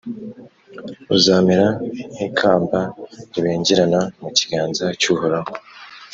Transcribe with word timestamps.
uzamera 1.15 1.65
nk’ikamba 2.13 2.79
ribengerana 3.33 3.99
mu 4.21 4.29
kiganza 4.37 4.85
cy’uhoraho, 4.99 5.51